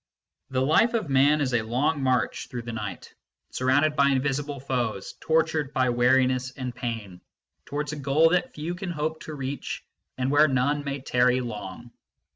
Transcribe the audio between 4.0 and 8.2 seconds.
invisible foes, tortured by weariness and pain, towards a